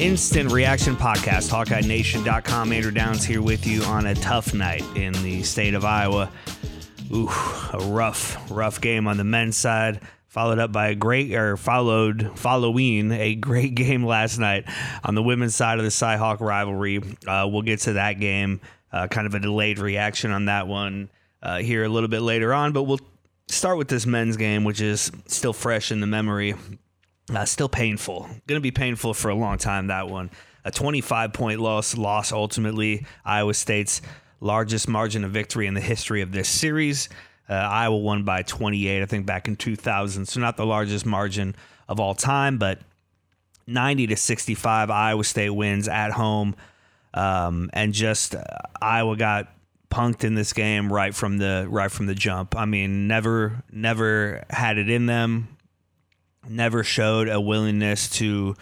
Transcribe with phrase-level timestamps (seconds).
[0.00, 2.72] Instant Reaction Podcast, HawkeyeNation.com.
[2.72, 6.32] Andrew Downs here with you on a tough night in the state of Iowa.
[7.12, 11.58] Ooh, a rough, rough game on the men's side, followed up by a great, or
[11.58, 14.64] followed, following a great game last night
[15.04, 17.02] on the women's side of the Cyhawk rivalry.
[17.26, 18.62] Uh, we'll get to that game,
[18.94, 21.10] uh, kind of a delayed reaction on that one
[21.42, 23.00] uh, here a little bit later on, but we'll
[23.48, 26.54] start with this men's game, which is still fresh in the memory.
[27.34, 28.22] Uh, still painful.
[28.46, 30.30] Going to be painful for a long time, that one.
[30.64, 33.06] A 25 point loss, loss ultimately.
[33.24, 34.02] Iowa State's
[34.40, 37.08] largest margin of victory in the history of this series.
[37.48, 40.26] Uh, Iowa won by 28, I think, back in 2000.
[40.26, 41.54] So, not the largest margin
[41.88, 42.80] of all time, but
[43.66, 46.56] 90 to 65, Iowa State wins at home.
[47.12, 48.44] Um, and just uh,
[48.80, 49.52] Iowa got
[49.90, 52.56] punked in this game right from the right from the jump.
[52.56, 55.48] I mean, never never had it in them
[56.48, 58.56] never showed a willingness to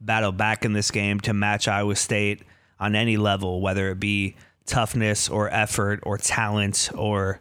[0.00, 2.42] battle back in this game to match Iowa State
[2.78, 7.40] on any level, whether it be toughness or effort or talent or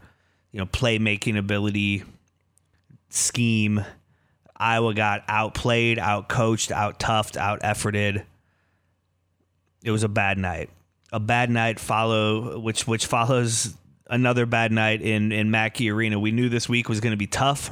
[0.52, 2.03] you know playmaking ability,
[3.09, 3.83] scheme.
[4.56, 8.23] Iowa got outplayed, outcoached, out toughed, out efforted.
[9.83, 10.70] It was a bad night.
[11.11, 13.76] A bad night follow which which follows
[14.08, 16.20] another bad night in in Mackey Arena.
[16.20, 17.72] We knew this week was going to be tough.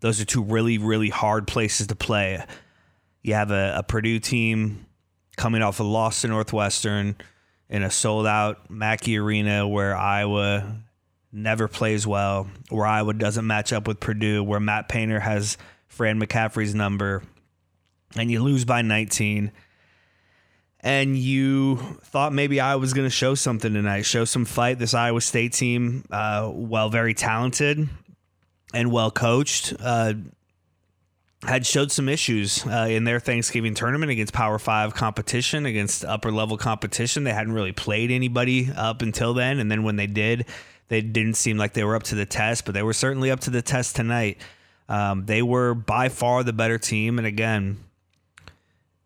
[0.00, 2.44] Those are two really, really hard places to play.
[3.22, 4.86] You have a, a Purdue team
[5.36, 7.16] coming off a loss to Northwestern
[7.68, 10.82] in a sold out Mackey Arena where Iowa
[11.32, 15.56] never plays well, where Iowa doesn't match up with Purdue, where Matt Painter has
[15.88, 17.22] Fran McCaffery's number,
[18.16, 19.52] and you lose by 19.
[20.82, 24.78] And you thought maybe I was going to show something tonight, show some fight.
[24.78, 27.86] This Iowa State team, uh, while very talented,
[28.72, 29.74] and well coached.
[29.80, 30.14] Uh,
[31.42, 36.30] had showed some issues uh, in their Thanksgiving tournament against Power Five competition, against upper
[36.30, 37.24] level competition.
[37.24, 40.46] They hadn't really played anybody up until then, and then when they did,
[40.88, 43.40] they didn't seem like they were up to the test, but they were certainly up
[43.40, 44.38] to the test tonight.
[44.88, 47.78] Um, they were by far the better team, and again,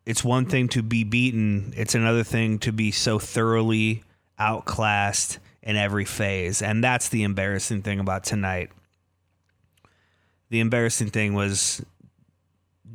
[0.04, 4.02] it's one thing to be beaten; it's another thing to be so thoroughly
[4.40, 8.70] outclassed in every phase, and that's the embarrassing thing about tonight
[10.50, 11.84] the embarrassing thing was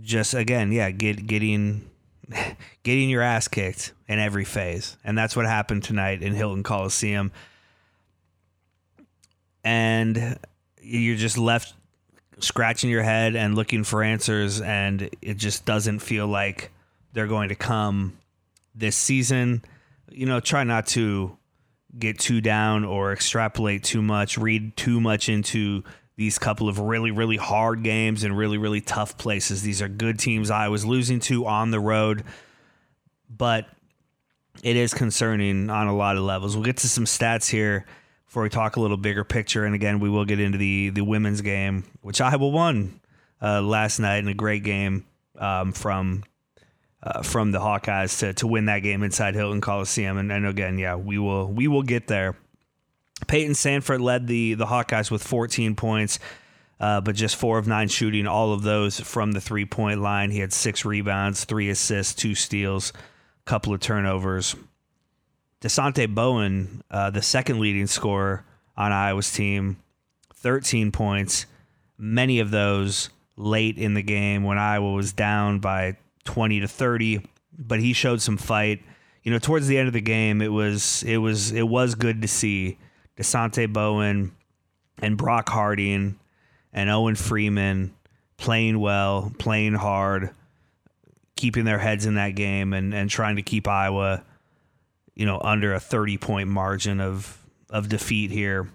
[0.01, 1.89] just again, yeah, get, getting
[2.83, 7.31] getting your ass kicked in every phase, and that's what happened tonight in Hilton Coliseum.
[9.63, 10.39] And
[10.81, 11.73] you're just left
[12.39, 16.71] scratching your head and looking for answers, and it just doesn't feel like
[17.13, 18.17] they're going to come
[18.75, 19.63] this season.
[20.09, 21.37] You know, try not to
[21.97, 25.83] get too down or extrapolate too much, read too much into
[26.19, 29.61] these couple of really, really hard games and really, really tough places.
[29.61, 32.25] These are good teams I was losing to on the road,
[33.29, 33.67] but
[34.61, 36.57] it is concerning on a lot of levels.
[36.57, 37.85] We'll get to some stats here
[38.25, 39.63] before we talk a little bigger picture.
[39.63, 42.99] And again, we will get into the the women's game, which Iowa won
[43.41, 45.05] uh, last night in a great game
[45.37, 46.25] um, from
[47.01, 50.17] uh, from the Hawkeyes to to win that game inside Hilton Coliseum.
[50.17, 52.35] And, and again, yeah, we will we will get there.
[53.29, 56.17] Payton Sandfort led the the Hawkeyes with 14 points,
[56.79, 60.31] uh, but just four of nine shooting, all of those from the three point line.
[60.31, 64.55] He had six rebounds, three assists, two steals, a couple of turnovers.
[65.61, 68.45] Dasonte Bowen, uh, the second leading scorer
[68.75, 69.77] on Iowa's team,
[70.33, 71.45] 13 points,
[71.99, 77.27] many of those late in the game when Iowa was down by 20 to 30,
[77.59, 78.81] but he showed some fight.
[79.21, 82.23] You know, towards the end of the game, it was it was it was good
[82.23, 82.79] to see
[83.19, 84.31] Dasonte Bowen
[85.01, 86.17] and Brock Harding
[86.71, 87.93] and Owen Freeman
[88.37, 90.31] playing well, playing hard,
[91.35, 94.23] keeping their heads in that game and, and trying to keep Iowa,
[95.15, 97.35] you know, under a 30 point margin of
[97.69, 98.67] of defeat here.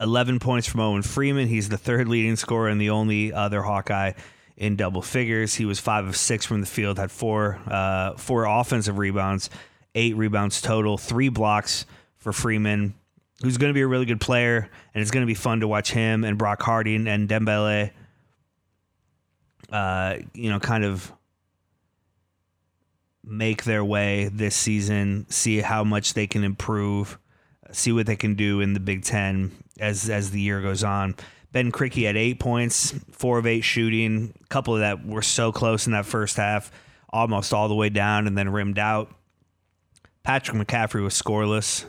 [0.00, 1.48] 11 points from Owen Freeman.
[1.48, 4.12] He's the third leading scorer and the only other Hawkeye
[4.56, 5.54] in double figures.
[5.54, 9.50] He was five of six from the field, had four uh, four offensive rebounds,
[9.94, 11.86] eight rebounds total, three blocks
[12.16, 12.94] for Freeman,
[13.42, 15.68] who's going to be a really good player, and it's going to be fun to
[15.68, 17.90] watch him and Brock Harding and Dembele.
[19.70, 21.12] Uh, you know, kind of
[23.22, 27.18] make their way this season, see how much they can improve,
[27.70, 31.14] see what they can do in the Big Ten as as the year goes on.
[31.52, 34.34] Ben Krikke had eight points, four of eight shooting.
[34.42, 36.70] A couple of that were so close in that first half,
[37.10, 39.14] almost all the way down and then rimmed out.
[40.22, 41.84] Patrick McCaffery was scoreless.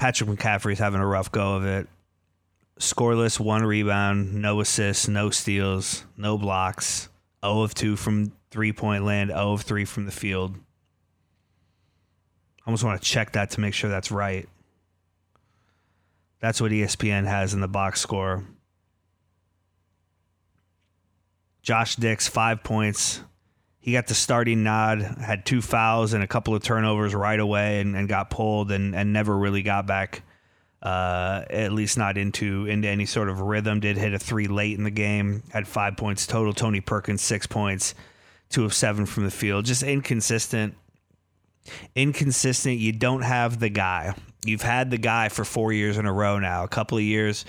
[0.00, 1.86] Patrick McCaffery's having a rough go of it.
[2.78, 7.10] Scoreless, one rebound, no assists, no steals, no blocks.
[7.44, 10.56] 0 of 2 from three point land, 0 of 3 from the field.
[10.56, 10.58] I
[12.66, 14.48] almost want to check that to make sure that's right.
[16.40, 18.42] That's what ESPN has in the box score.
[21.60, 23.20] Josh Dix, five points.
[23.80, 27.80] He got the starting nod, had two fouls and a couple of turnovers right away
[27.80, 30.22] and, and got pulled and, and never really got back,
[30.82, 33.80] uh, at least not into, into any sort of rhythm.
[33.80, 36.52] Did hit a three late in the game, had five points total.
[36.52, 37.94] Tony Perkins, six points,
[38.50, 39.64] two of seven from the field.
[39.64, 40.74] Just inconsistent.
[41.94, 42.78] Inconsistent.
[42.78, 44.14] You don't have the guy.
[44.44, 47.46] You've had the guy for four years in a row now, a couple of years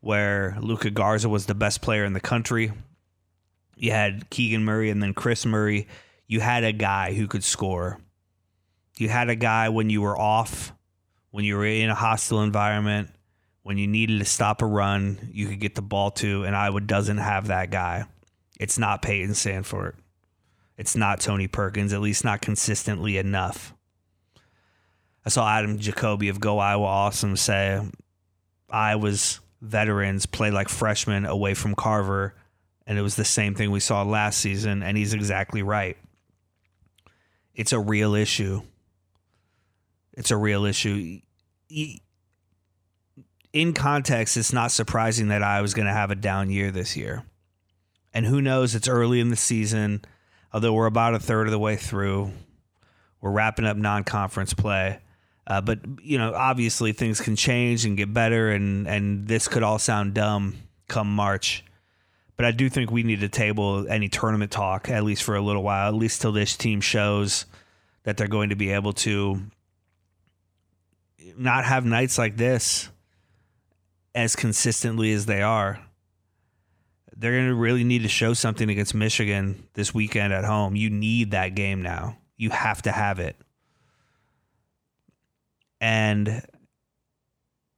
[0.00, 2.72] where Luka Garza was the best player in the country
[3.82, 5.88] you had Keegan Murray and then Kris Murray.
[6.28, 7.98] You had a guy who could score.
[8.96, 10.72] You had a guy when you were off,
[11.32, 13.10] when you were in a hostile environment,
[13.64, 16.80] when you needed to stop a run, you could get the ball to, and Iowa
[16.80, 18.04] doesn't have that guy.
[18.60, 19.94] It's not Payton Sandfort.
[20.78, 23.74] It's not Tony Perkins, at least not consistently enough.
[25.26, 27.84] I saw Adam Jacobi of Go Iowa Awesome say
[28.70, 32.36] Iowa's veterans play like freshmen away from Carver
[32.86, 35.96] and it was the same thing we saw last season, and he's exactly right.
[37.54, 38.62] It's a real issue.
[40.14, 41.20] It's a real issue.
[43.52, 46.96] In context, it's not surprising that I was going to have a down year this
[46.96, 47.24] year.
[48.14, 50.02] And who knows, it's early in the season,
[50.52, 52.32] although we're about a third of the way through.
[53.20, 54.98] We're wrapping up non conference play.
[55.46, 59.62] Uh, but, you know, obviously things can change and get better, and, and this could
[59.62, 60.56] all sound dumb
[60.88, 61.64] come March
[62.36, 65.40] but I do think we need to table any tournament talk at least for a
[65.40, 67.46] little while, at least till this team shows
[68.04, 69.40] that they're going to be able to
[71.36, 72.88] not have nights like this
[74.14, 75.80] as consistently as they are.
[77.16, 80.74] They're going to really need to show something against Michigan this weekend at home.
[80.74, 82.18] You need that game now.
[82.36, 83.36] You have to have it.
[85.80, 86.42] And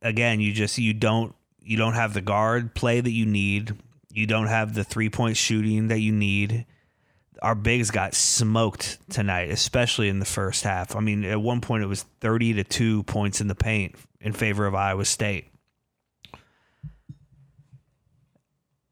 [0.02, 3.74] again, you just you don't you don't have the guard play that you need.
[4.14, 6.66] You don't have the three point shooting that you need.
[7.42, 10.94] Our bigs got smoked tonight, especially in the first half.
[10.94, 14.32] I mean, at one point it was 30 to 2 points in the paint in
[14.32, 15.48] favor of Iowa State.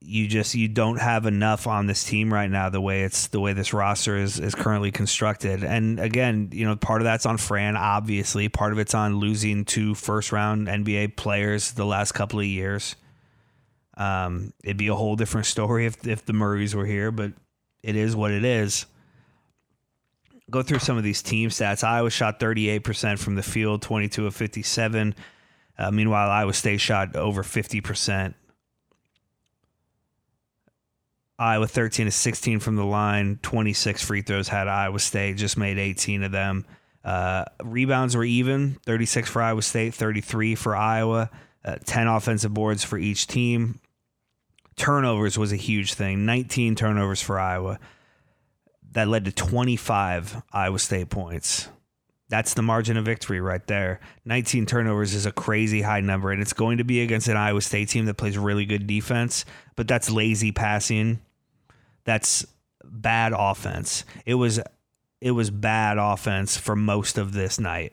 [0.00, 3.38] You just you don't have enough on this team right now the way it's the
[3.38, 5.62] way this roster is is currently constructed.
[5.62, 9.64] And again, you know, part of that's on Fran obviously, part of it's on losing
[9.64, 12.96] two first round NBA players the last couple of years.
[13.96, 17.32] Um, it'd be a whole different story if if the Murrays were here, but
[17.82, 18.86] it is what it is.
[20.50, 21.82] Go through some of these team stats.
[21.82, 25.14] Iowa shot 38% from the field, 22 of 57.
[25.78, 28.34] Uh, meanwhile, Iowa State shot over 50%.
[31.38, 35.78] Iowa 13 to 16 from the line, 26 free throws had Iowa State, just made
[35.78, 36.64] 18 of them.
[37.04, 41.30] Uh, rebounds were even 36 for Iowa State, 33 for Iowa,
[41.64, 43.80] uh, 10 offensive boards for each team
[44.76, 47.78] turnovers was a huge thing 19 turnovers for Iowa.
[48.92, 51.68] That led to 25 Iowa State points.
[52.28, 54.00] That's the margin of victory right there.
[54.24, 57.60] 19 turnovers is a crazy high number, and it's going to be against an Iowa
[57.60, 59.44] State team that plays really good defense,
[59.76, 61.20] but that's lazy passing.
[62.04, 62.46] That's
[62.84, 64.04] bad offense.
[64.26, 64.60] It was
[65.20, 67.92] it was bad offense for most of this night.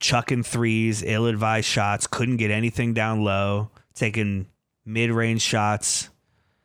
[0.00, 4.46] Chucking threes, ill advised shots, couldn't get anything down low, taking
[4.84, 6.10] mid range shots,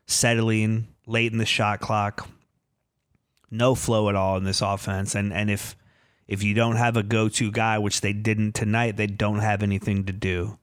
[0.07, 2.27] settling late in the shot clock.
[3.51, 5.15] No flow at all in this offense.
[5.15, 5.75] And and if
[6.27, 9.63] if you don't have a go to guy, which they didn't tonight, they don't have
[9.63, 10.59] anything to do.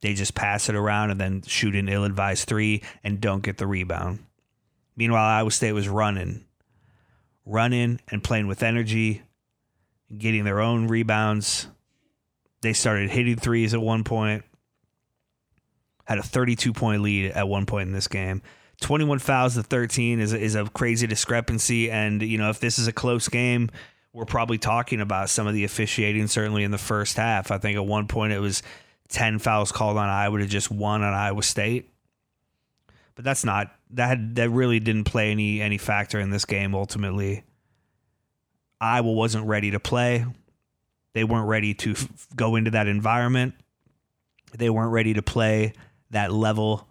[0.00, 3.58] They just pass it around and then shoot an ill advised three and don't get
[3.58, 4.20] the rebound.
[4.94, 6.44] Meanwhile, Iowa State was running,
[7.44, 9.22] running and playing with energy,
[10.16, 11.66] getting their own rebounds.
[12.66, 14.42] They started hitting threes at one point
[16.06, 18.42] had a 32 point lead at one point in this game.
[18.80, 22.88] 21 fouls to 13 is is a crazy discrepancy, and you know if this is
[22.88, 23.70] a close game,
[24.12, 26.26] we're probably talking about some of the officiating.
[26.26, 28.62] Certainly in the first half, I think at one point it was
[29.10, 31.88] 10 fouls called on Iowa to just one on Iowa State.
[33.14, 37.44] But that's not that that really didn't play any any factor in this game ultimately.
[38.80, 40.26] Iowa wasn't ready to play.
[41.16, 43.54] They weren't ready to f- go into that environment.
[44.52, 45.72] They weren't ready to play
[46.10, 46.86] that level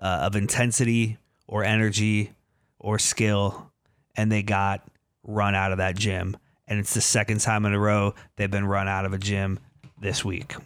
[0.00, 1.16] uh, of intensity
[1.46, 2.32] or energy
[2.80, 3.70] or skill,
[4.16, 4.84] and they got
[5.22, 6.36] run out of that gym.
[6.66, 9.60] And it's the second time in a row they've been run out of a gym
[10.00, 10.56] this week.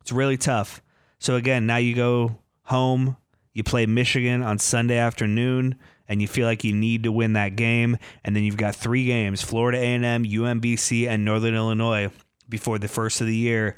[0.00, 0.82] It's really tough.
[1.20, 3.16] So, again, now you go home,
[3.52, 5.76] you play Michigan on Sunday afternoon,
[6.08, 9.06] and you feel like you need to win that game, and then you've got three
[9.06, 12.10] games: Florida A&M, UMBC, and Northern Illinois
[12.54, 13.74] before the first of the year,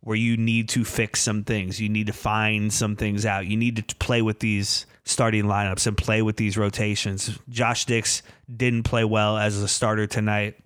[0.00, 1.78] where you need to fix some things.
[1.78, 3.46] You need to find some things out.
[3.46, 7.38] You need to play with these starting lineups and play with these rotations.
[7.50, 8.22] Josh Dix
[8.54, 10.56] didn't play well as a starter tonight.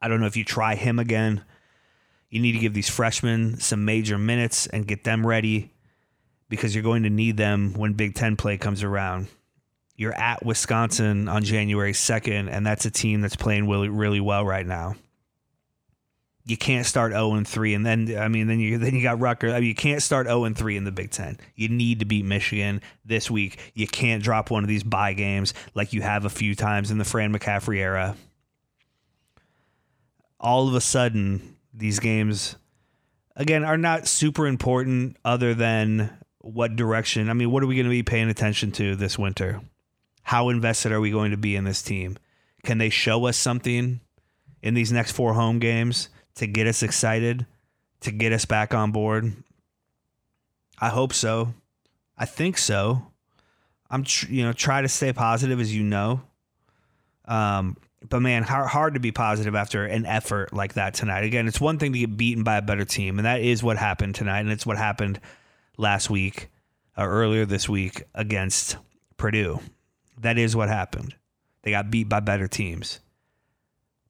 [0.00, 1.42] I don't know if you try him again.
[2.28, 5.72] You need to give these freshmen some major minutes and get them ready
[6.48, 9.26] because you're going to need them when Big Ten play comes around.
[9.96, 14.46] You're at Wisconsin on January 2nd, and that's a team that's playing really, really well
[14.46, 14.94] right now.
[16.44, 19.20] You can't start 0 and 3, and then I mean, then you then you got
[19.20, 19.52] Rutgers.
[19.52, 21.38] I mean, you can't start 0 and 3 in the Big Ten.
[21.54, 23.72] You need to beat Michigan this week.
[23.74, 26.98] You can't drop one of these bye games like you have a few times in
[26.98, 28.16] the Fran McCaffery era.
[30.40, 32.56] All of a sudden, these games
[33.36, 37.28] again are not super important other than what direction.
[37.28, 39.60] I mean, what are we going to be paying attention to this winter?
[40.22, 42.18] How invested are we going to be in this team?
[42.64, 44.00] Can they show us something
[44.62, 47.46] in these next four home games to get us excited,
[48.00, 49.32] to get us back on board?
[50.80, 51.54] I hope so.
[52.16, 53.02] I think so.
[53.90, 56.22] I'm tr- you know try to stay positive as you know.
[57.26, 57.76] Um,
[58.08, 61.24] but man, hard, hard to be positive after an effort like that tonight.
[61.24, 63.76] Again, it's one thing to get beaten by a better team, and that is what
[63.76, 65.20] happened tonight, and it's what happened
[65.76, 66.48] last week
[66.96, 68.76] or earlier this week against
[69.16, 69.60] Purdue.
[70.20, 71.14] That is what happened.
[71.62, 73.00] They got beat by better teams.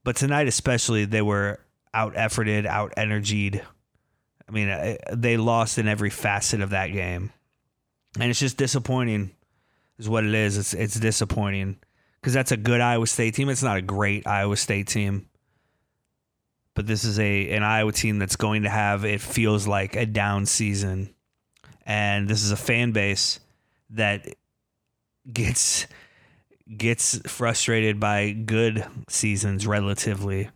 [0.05, 1.61] But tonight, especially, they were
[1.93, 3.63] out efforted, out energied.
[4.49, 7.33] I mean, they lost in every facet of that game.
[8.19, 9.31] And it's just disappointing,
[9.99, 10.59] is what it is.
[10.59, 11.79] It's, it's disappointing
[12.21, 13.49] because that's a good Iowa State team.
[13.49, 15.29] It's not a great Iowa State team,
[16.75, 20.07] but this is a an Iowa team that's going to have it feels like a
[20.07, 21.15] down season,
[21.87, 23.41] and this is a fan base
[23.91, 24.27] that
[25.33, 25.87] gets
[26.77, 30.51] gets frustrated by good seasons relatively.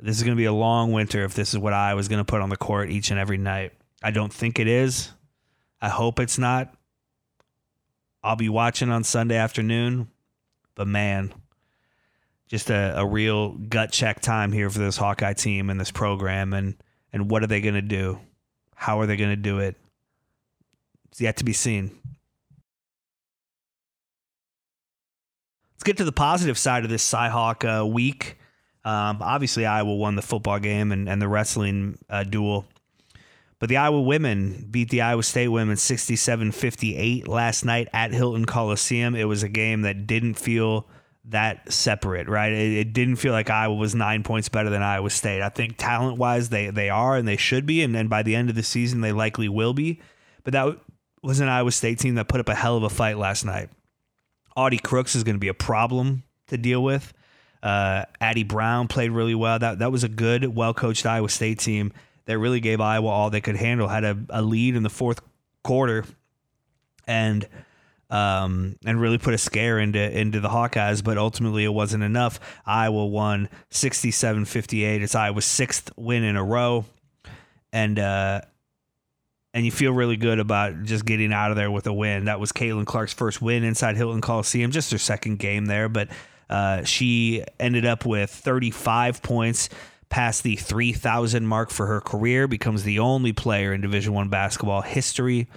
[0.00, 2.20] This is going to be a long winter if this is what I was going
[2.20, 3.72] to put on the court each and every night.
[4.02, 5.10] I don't think it is.
[5.80, 6.72] I hope it's not.
[8.22, 10.08] I'll be watching on Sunday afternoon
[10.78, 11.34] but man,
[12.46, 16.52] just a, a real gut check time here for this Hawkeye team and this program.
[16.54, 16.76] And,
[17.12, 18.20] and what are they going to do?
[18.76, 19.74] How are they going to do it?
[21.10, 21.90] It's yet to be seen.
[25.74, 28.37] Let's get to the positive side of this Cyhawk uh, week.
[28.84, 32.66] Um, obviously, Iowa won the football game and, and the wrestling uh, duel.
[33.58, 38.44] But the Iowa women beat the Iowa State women 67 58 last night at Hilton
[38.44, 39.16] Coliseum.
[39.16, 40.86] It was a game that didn't feel
[41.30, 42.52] that separate, right?
[42.52, 45.42] It, it, didn't feel like Iowa was nine points better than Iowa State.
[45.42, 47.82] I think talent wise, they, they are and they should be.
[47.82, 50.00] And then by the end of the season, they likely will be.
[50.44, 50.78] But that
[51.22, 53.68] was an Iowa State team that put up a hell of a fight last night.
[54.56, 57.12] Audi Crooks is going to be a problem to deal with.
[57.62, 59.58] Uh, Addy Brown played really well.
[59.58, 61.92] That that was a good, well coached Iowa State team
[62.26, 63.88] that really gave Iowa all they could handle.
[63.88, 65.20] Had a, a lead in the fourth
[65.64, 66.04] quarter,
[67.06, 67.48] and
[68.10, 72.40] um, and really put a scare into into the Hawkeyes, but ultimately it wasn't enough.
[72.64, 75.02] Iowa won 67-58.
[75.02, 76.84] It's Iowa's sixth win in a row,
[77.72, 78.40] and uh,
[79.52, 82.26] and you feel really good about just getting out of there with a win.
[82.26, 86.08] That was Caitlin Clark's first win inside Hilton Coliseum, just her second game there, but
[86.50, 89.68] uh, she ended up with 35 points
[90.08, 94.80] past the 3000 mark for her career becomes the only player in division 1 basketball
[94.80, 95.48] history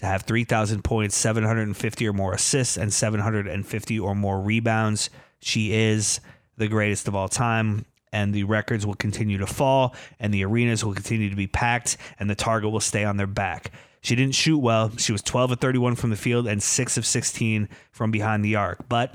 [0.00, 5.10] to have 3000 points 750 or more assists and 750 or more rebounds.
[5.40, 6.20] She is
[6.56, 10.84] the greatest of all time and the records will continue to fall and the arenas
[10.84, 13.72] will continue to be packed and the target will stay on their back.
[14.00, 14.90] She didn't shoot well.
[14.96, 18.56] She was 12 of 31 from the field and 6 of 16 from behind the
[18.56, 19.14] arc but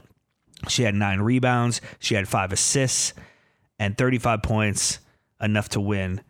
[0.68, 3.14] she had 9 rebounds she had 5 assists
[3.80, 5.00] and 35 points,
[5.42, 6.22] enough to win.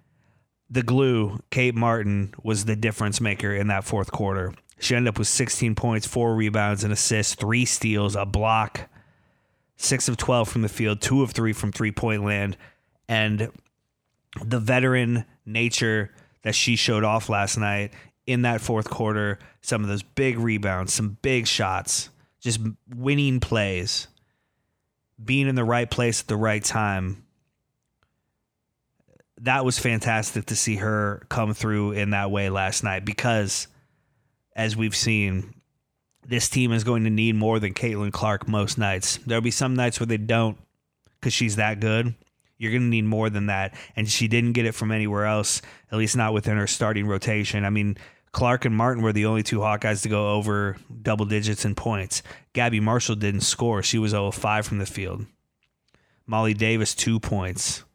[0.69, 4.53] The glue, Kate Martin, was the difference maker in that fourth quarter.
[4.79, 8.89] She ended up with 16 points, four rebounds, an assist, three steals, a block,
[9.77, 12.57] six of 12 from the field, two of three from three point land.
[13.07, 13.51] And
[14.43, 16.11] the veteran nature
[16.41, 17.93] that she showed off last night
[18.25, 22.09] in that fourth quarter, some of those big rebounds, some big shots,
[22.41, 22.59] just
[22.93, 24.07] winning plays,
[25.23, 27.25] being in the right place at the right time
[29.41, 33.67] that was fantastic to see her come through in that way last night because,
[34.55, 35.53] as we've seen,
[36.25, 39.17] this team is going to need more than Caitlin Clark most nights.
[39.25, 40.57] There'll be some nights where they don't
[41.19, 42.15] because she's that good.
[42.57, 43.75] You're going to need more than that.
[43.97, 47.65] And she didn't get it from anywhere else, at least not within her starting rotation.
[47.65, 47.97] I mean,
[48.35, 52.21] Clark and Martin were the only two Hawkeyes to go over double digits in points.
[52.51, 53.81] Gabby Marshall didn't score.
[53.81, 55.25] She was 0 5 from the field.
[56.27, 57.85] Molly Davis, two points.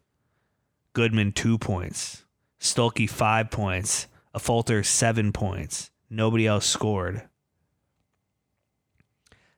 [0.93, 2.23] Goodman, two points.
[2.59, 4.07] Stuelke, five points.
[4.33, 5.91] Affolter, seven points.
[6.09, 7.21] Nobody else scored.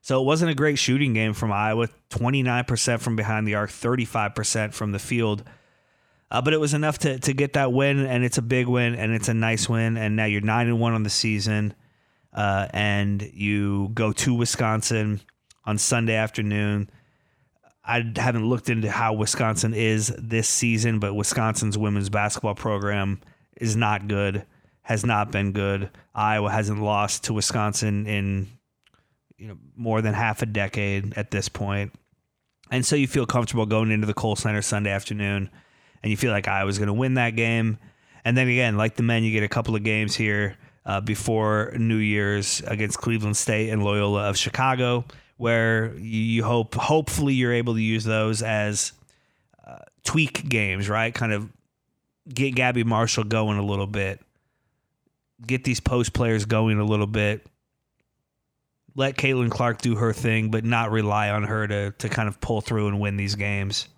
[0.02, 4.74] So it wasn't a great shooting game from Iowa 29% from behind the arc, 35%
[4.74, 5.44] from the field.
[6.30, 8.94] Uh, but it was enough to to get that win, and it's a big win,
[8.94, 9.96] and it's a nice win.
[9.96, 11.74] And now you're nine and one on the season,
[12.32, 15.20] uh, and you go to Wisconsin
[15.64, 16.90] on Sunday afternoon.
[17.84, 23.20] I haven't looked into how Wisconsin is this season, but Wisconsin's women's basketball program
[23.58, 24.46] is not good,
[24.82, 25.90] has not been good.
[26.14, 28.48] Iowa hasn't lost to Wisconsin in
[29.36, 31.92] you know more than half a decade at this point.
[32.70, 35.50] And so you feel comfortable going into the Kohl Center Sunday afternoon
[36.04, 37.78] and you feel like I was going to win that game.
[38.26, 41.72] And then again, like the men, you get a couple of games here uh, before
[41.78, 45.06] New Year's against Cleveland State and Loyola of Chicago,
[45.38, 48.92] where you hope, hopefully, you're able to use those as
[49.66, 51.14] uh, tweak games, right?
[51.14, 51.48] Kind of
[52.28, 54.20] get Gabby Marshall going a little bit,
[55.46, 57.46] get these post players going a little bit.
[58.94, 62.42] Let Caitlin Clark do her thing, but not rely on her to to kind of
[62.42, 63.88] pull through and win these games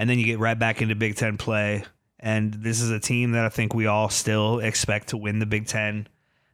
[0.00, 1.84] and then you get right back into Big Ten play.
[2.18, 5.46] And this is a team that I think we all still expect to win the
[5.46, 6.08] Big Ten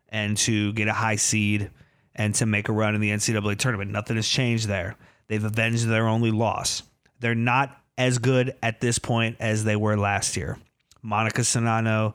[0.09, 1.71] and to get a high seed
[2.17, 3.93] and to make a run in the NCAA tournament.
[3.93, 4.97] Nothing has changed there.
[5.29, 6.83] They've avenged their only loss.
[7.21, 10.59] They're not as good at this point as they were last year.
[11.05, 12.15] Monika Czinano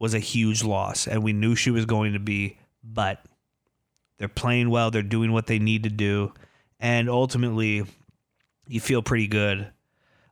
[0.00, 3.24] was a huge loss, and we knew she was going to be, but
[4.18, 4.90] they're playing well.
[4.90, 6.34] They're doing what they need to do.
[6.80, 7.84] And ultimately,
[8.66, 9.71] you feel pretty good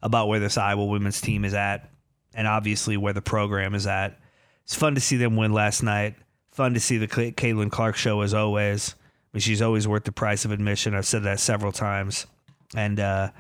[0.03, 1.91] about where this Iowa women's team is at,
[2.35, 4.19] and obviously where the program is at.
[4.65, 6.15] It's fun to see them win last night.
[6.53, 8.95] Fun to see the Caitlin Clark show as always.
[8.99, 10.95] I mean, she's always worth the price of admission.
[10.95, 12.27] I've said that several times,
[12.75, 13.31] and uh,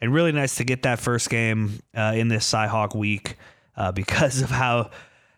[0.00, 3.36] and really nice to get that first game uh, in this Cyhawk week
[3.76, 4.90] uh, because of how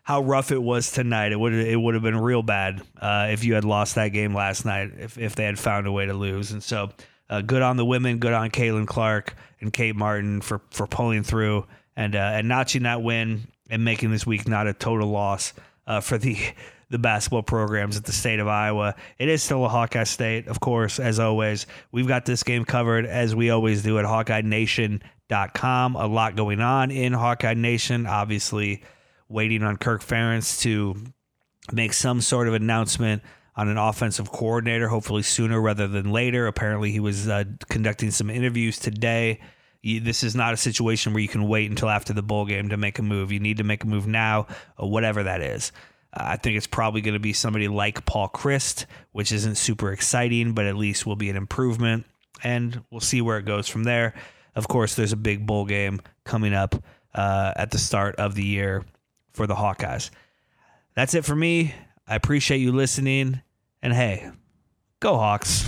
[0.03, 1.31] how rough it was tonight.
[1.31, 4.35] It would it would have been real bad uh, if you had lost that game
[4.35, 4.91] last night.
[4.99, 6.91] If if they had found a way to lose, and so
[7.33, 11.23] uh, good on the women, good on Caitlin Clark and Kate Martin for for pulling
[11.23, 11.65] through
[11.95, 15.53] and uh, and notching that win and making this week not a total loss
[15.87, 16.37] uh, for the
[16.91, 18.93] the basketball programs at the state of Iowa.
[19.17, 21.65] It is still a Hawkeye state, of course, as always.
[21.91, 25.95] We've got this game covered as we always do at HawkeyeNation.com.
[25.95, 28.05] A lot going on in Hawkeye Nation.
[28.05, 28.83] Obviously,
[29.27, 30.95] waiting on Kirk Ferentz to
[31.71, 33.23] make some sort of announcement
[33.55, 36.47] on an offensive coordinator, hopefully sooner rather than later.
[36.47, 39.39] Apparently, he was uh, conducting some interviews today.
[39.81, 42.69] You, this is not a situation where you can wait until after the bowl game
[42.69, 43.31] to make a move.
[43.31, 44.47] You need to make a move now,
[44.81, 45.71] uh, whatever that is.
[46.13, 49.91] Uh, I think it's probably going to be somebody like Paul Chryst, which isn't super
[49.91, 52.05] exciting, but at least will be an improvement.
[52.43, 54.13] And we'll see where it goes from there.
[54.55, 56.75] Of course, there's a big bowl game coming up
[57.13, 58.83] uh, at the start of the year
[59.31, 60.09] for the Hawkeyes.
[60.95, 61.73] That's it for me.
[62.07, 63.41] I appreciate you listening.
[63.81, 64.31] And hey,
[64.99, 65.63] go Hawks.